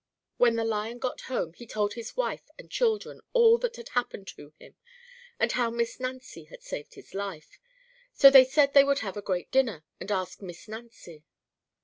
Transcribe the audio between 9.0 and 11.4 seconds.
have a great dinner, and ask Miss Nancy.